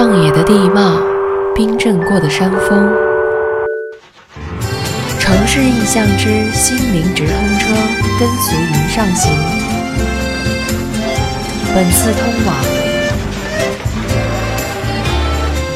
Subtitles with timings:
[0.00, 0.98] 旷野的地貌，
[1.54, 2.90] 冰镇过的山峰，
[5.18, 7.66] 城市印象之心灵直通车，
[8.18, 9.30] 跟随云上行。
[11.74, 12.56] 本次通往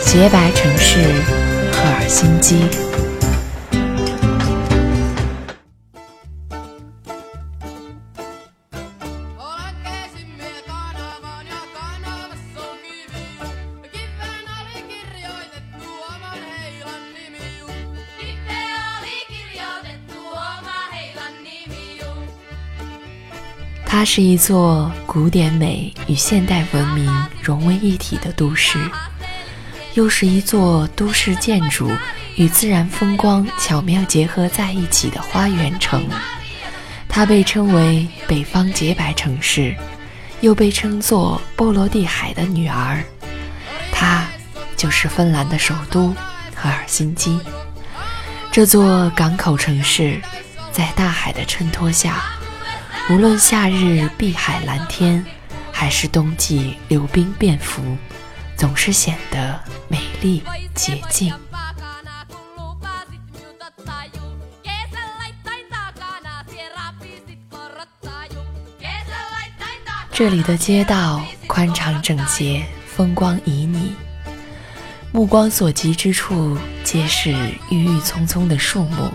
[0.01, 1.01] 洁白城市
[1.71, 2.94] 赫尔辛基。
[23.97, 27.09] 它是一座古典美与现代文明
[27.41, 28.77] 融为一体的都市，
[29.95, 31.89] 又是一座都市建筑
[32.35, 36.05] 与自然风光巧妙结合在一起的花园城。
[37.09, 39.73] 它被称为北方洁白城市，
[40.41, 43.01] 又被称作波罗的海的女儿。
[43.93, 44.27] 它
[44.77, 46.13] 就是芬兰的首都
[46.53, 47.39] 赫尔辛基。
[48.51, 50.21] 这座港口城市，
[50.73, 52.34] 在大海的衬托下。
[53.11, 55.23] 无论夏日碧海蓝天，
[55.71, 57.83] 还是冬季流冰变服，
[58.57, 60.43] 总是显得美丽
[60.75, 61.35] 洁净。
[70.11, 73.91] 这里的街道宽敞整洁，风光旖旎，
[75.13, 77.33] 目光所及之处皆是
[77.69, 79.13] 郁郁葱葱的树木。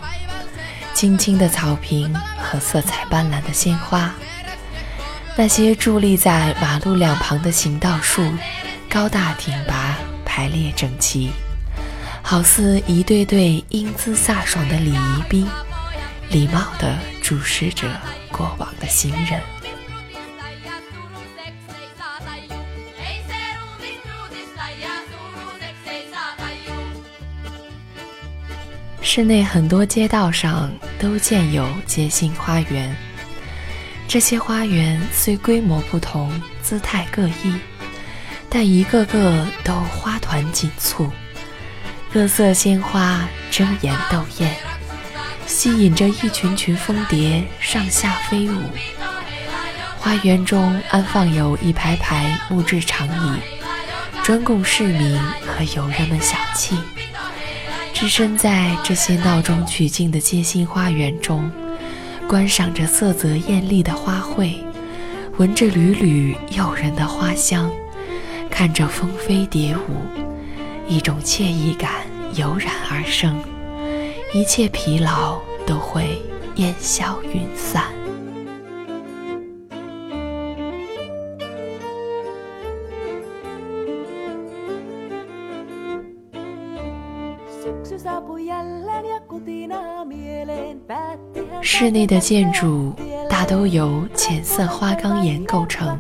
[0.94, 4.14] 青青的草坪和色彩斑斓的鲜花，
[5.38, 8.34] 那些伫立在马路两旁的行道树，
[8.90, 11.32] 高大挺拔，排列整齐，
[12.22, 15.48] 好似一对对英姿飒爽的礼仪兵，
[16.30, 17.88] 礼貌地注视着
[18.30, 19.40] 过往的行人。
[29.12, 32.96] 市内很多街道上都建有街心花园，
[34.08, 36.32] 这些花园虽规模不同、
[36.62, 37.56] 姿态各异，
[38.48, 41.12] 但一个个都花团锦簇，
[42.14, 44.56] 各色鲜花争妍斗艳，
[45.48, 48.62] 吸引着一群群蜂蝶上下飞舞。
[49.98, 53.40] 花园中安放有一排排木质长椅，
[54.22, 56.78] 专供市民和游人们小憩。
[58.00, 61.52] 置身在这些闹中取静的街心花园中，
[62.30, 64.54] 观赏着色泽艳丽的花卉，
[65.36, 67.70] 闻着缕缕诱人的花香，
[68.50, 70.24] 看着蜂飞蝶舞，
[70.88, 71.92] 一种惬意感
[72.36, 73.38] 油然而生，
[74.34, 75.38] 一切疲劳
[75.68, 76.22] 都会
[76.56, 77.99] 烟消云散。
[91.82, 92.94] 室内的建筑
[93.30, 95.98] 大都由浅色花岗岩构成，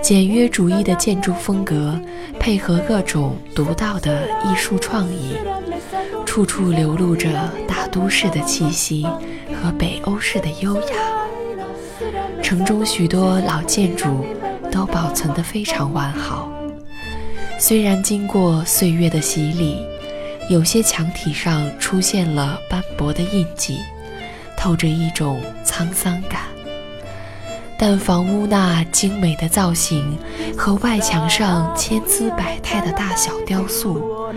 [0.00, 2.00] 简约主义的建筑风格
[2.40, 5.36] 配合各种独到的艺术创意，
[6.24, 9.06] 处处流露着大都市的气息
[9.62, 10.96] 和北欧式的优雅。
[12.42, 14.24] 城中许多老建筑
[14.72, 16.50] 都保存得非常完好，
[17.58, 19.76] 虽然经过岁月的洗礼，
[20.48, 23.80] 有些墙体上出现了斑驳的印记。
[24.66, 26.40] 透着一种沧桑感，
[27.78, 30.18] 但房屋那精美的造型
[30.58, 34.28] 和外墙上千姿百态的大小雕塑，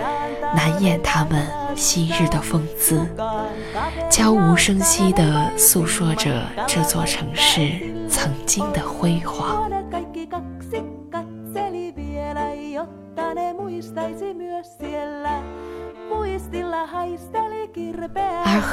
[0.56, 3.04] 难掩他们昔日的风姿，
[4.12, 7.72] 悄无声息地诉说着这座城市
[8.08, 9.68] 曾经的辉煌。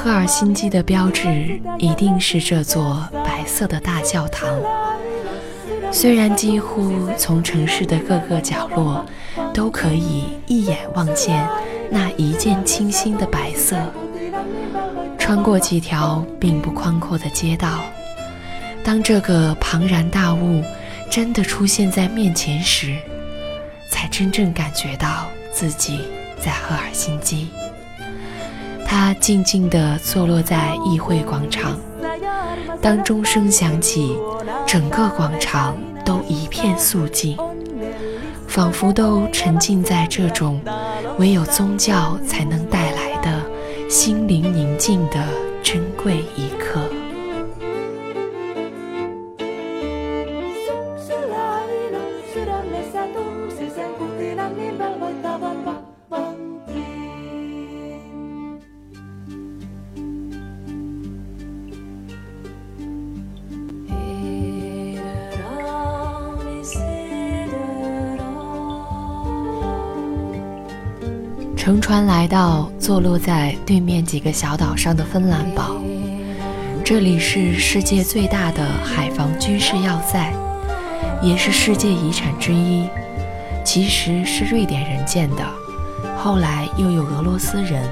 [0.07, 4.49] 赫尔辛基的标志一定是这座白色的大教堂。
[5.91, 9.05] 虽然几乎从城市的各个角落
[9.53, 11.45] 都可以一眼望见
[11.91, 13.75] 那一见倾心的白色，
[15.19, 17.81] 穿过几条并不宽阔的街道，
[18.85, 20.63] 当这个庞然大物
[21.11, 22.95] 真的出现在面前时，
[23.91, 25.99] 才真正感觉到自己
[26.39, 27.49] 在赫尔辛基。
[28.87, 31.77] 他静静地坐落在议会广场，
[32.81, 34.15] 当钟声响起，
[34.65, 37.37] 整个广场都一片肃静，
[38.47, 40.61] 仿佛都沉浸在这种
[41.19, 43.43] 唯有宗教才能带来的
[43.89, 45.21] 心灵宁静的
[45.61, 46.86] 珍贵一刻。
[71.67, 75.75] 乘船来到坐落在对面几个小岛上的芬兰堡，
[76.81, 80.31] 这里是世界最大的海防军事要塞，
[81.21, 82.87] 也是世界遗产之一。
[83.65, 85.43] 其实是瑞典人建的，
[86.17, 87.83] 后来又有俄罗斯人、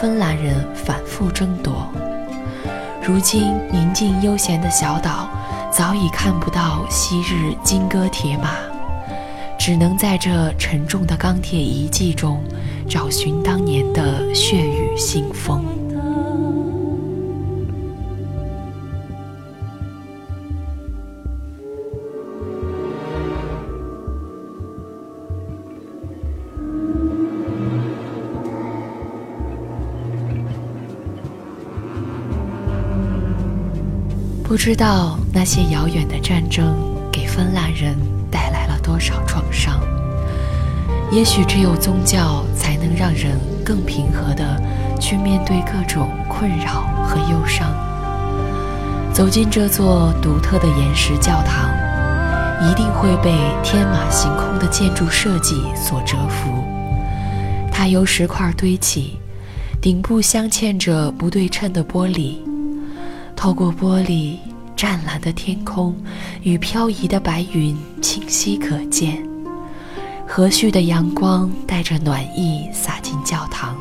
[0.00, 1.88] 芬兰人反复争夺。
[3.00, 5.28] 如今宁静悠闲的小岛，
[5.70, 8.56] 早已看不到昔日金戈铁马，
[9.56, 12.42] 只能在这沉重的钢铁遗迹中。
[12.90, 15.64] 找寻当年的血雨腥风。
[34.42, 36.76] 不知道那些遥远的战争
[37.12, 37.96] 给芬兰人
[38.32, 39.99] 带来了多少创伤。
[41.12, 44.62] 也许只有宗教才能让人更平和地
[45.00, 47.68] 去面对各种困扰和忧伤。
[49.12, 51.68] 走进这座独特的岩石教堂，
[52.70, 56.64] 一定会被天马行空的建筑设计所折服。
[57.72, 59.18] 它由石块堆起，
[59.80, 62.36] 顶部镶嵌着不对称的玻璃，
[63.34, 64.36] 透过玻璃，
[64.76, 65.94] 湛蓝的天空
[66.42, 69.29] 与飘移的白云清晰可见。
[70.32, 73.76] 和煦的阳光带着暖意洒进教堂，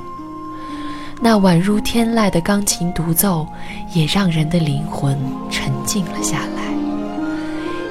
[1.21, 3.45] 那宛如天籁的钢琴独奏
[3.93, 5.15] 也让人的灵魂
[5.51, 6.73] 沉静了下来。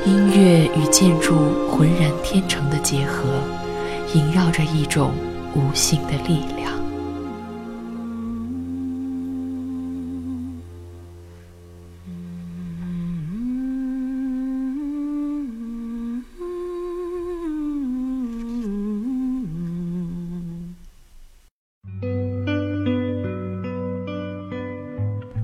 [0.05, 1.37] 音乐与建筑
[1.71, 3.29] 浑然天成的结合，
[4.13, 5.13] 萦绕着一种
[5.55, 6.73] 无形的力量。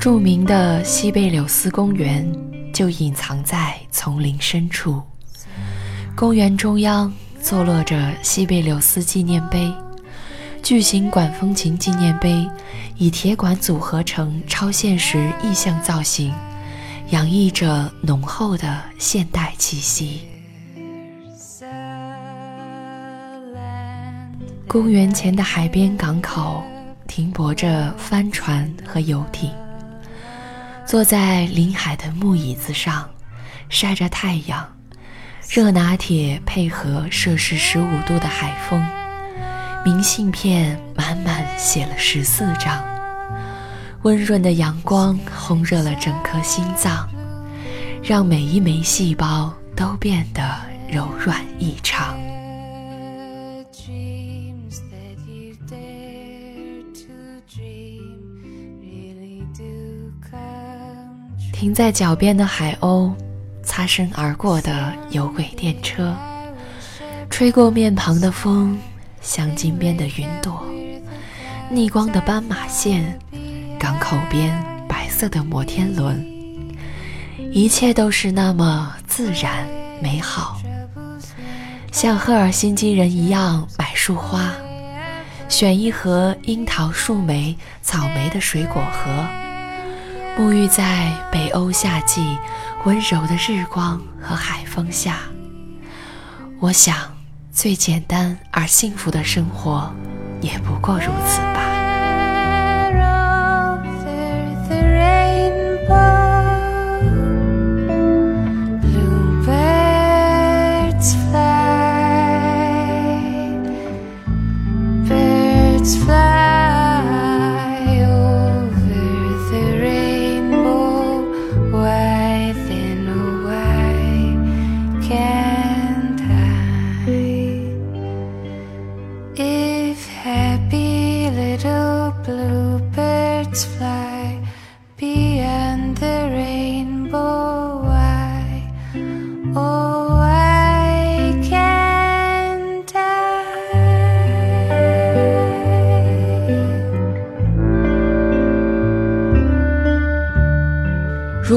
[0.04, 2.30] 著名的西贝柳斯公园
[2.74, 5.00] 就隐藏在丛林深处。
[6.14, 7.10] 公园中央
[7.40, 9.72] 坐落着西贝柳斯纪念碑，
[10.62, 12.46] 巨型管风琴纪念碑
[12.98, 16.34] 以铁管组合成超现实意象造型，
[17.08, 20.20] 洋溢着浓厚的现代气息。
[24.68, 26.62] 公园前的海边港口
[27.08, 29.50] 停泊着帆船和游艇。
[30.86, 33.08] 坐在临海的木椅子上，
[33.68, 34.64] 晒着太阳，
[35.48, 38.84] 热拿铁配合摄氏十五度的海风，
[39.84, 42.84] 明信片满满写了十四张，
[44.02, 47.08] 温润的阳光烘热了整颗心脏，
[48.02, 50.42] 让每一枚细胞都变得
[50.88, 52.14] 柔软异常。
[61.54, 63.12] 停在脚边的海鸥，
[63.62, 66.12] 擦身而过的有轨电车，
[67.30, 68.76] 吹过面庞的风，
[69.22, 70.66] 镶金边的云朵，
[71.70, 73.16] 逆光的斑马线，
[73.78, 74.52] 港口边
[74.88, 76.26] 白色的摩天轮，
[77.52, 79.64] 一切都是那么自然
[80.02, 80.60] 美好。
[81.92, 84.52] 像赫尔辛基人一样买束花，
[85.48, 89.43] 选一盒樱桃、树莓、草莓的水果盒。
[90.36, 92.36] 沐浴在北欧夏季
[92.84, 95.18] 温柔的日光和海风下，
[96.58, 96.96] 我想，
[97.52, 99.88] 最简单而幸福的生活，
[100.40, 101.53] 也不过如此。